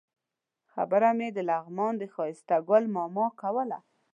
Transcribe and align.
خبره 0.73 1.09
مې 1.17 1.27
د 1.33 1.37
لغمان 1.49 1.93
د 1.97 2.03
ښایسته 2.13 2.55
ګل 2.69 2.83
ماما 2.95 3.25
کوله. 3.41 3.79